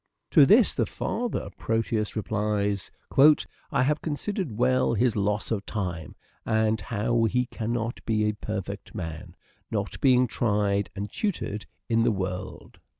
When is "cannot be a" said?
7.45-8.33